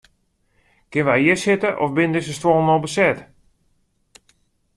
Kinne 0.91 1.05
wy 1.15 1.19
hjir 1.21 1.39
sitte 1.43 1.69
of 1.83 1.91
binne 1.95 2.13
dizze 2.19 2.33
stuollen 2.37 2.71
al 2.73 2.83
beset? 2.83 3.19